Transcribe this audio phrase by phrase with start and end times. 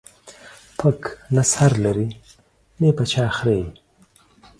[0.79, 1.01] پک
[1.35, 2.07] نه سر لري،
[2.79, 3.65] نې په چا خريي.